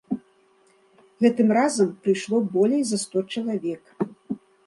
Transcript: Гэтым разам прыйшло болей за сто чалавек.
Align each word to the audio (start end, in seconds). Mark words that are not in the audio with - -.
Гэтым 1.25 1.47
разам 1.57 1.91
прыйшло 2.07 2.37
болей 2.57 2.83
за 2.93 2.97
сто 3.05 3.17
чалавек. 3.37 3.83